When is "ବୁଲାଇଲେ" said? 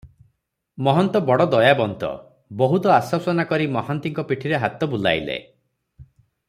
4.95-5.41